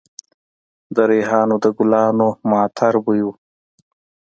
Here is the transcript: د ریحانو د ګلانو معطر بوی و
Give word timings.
د 0.95 0.97
ریحانو 1.11 1.55
د 1.63 1.65
ګلانو 1.77 2.27
معطر 2.49 2.93
بوی 3.03 3.21
و 3.25 3.27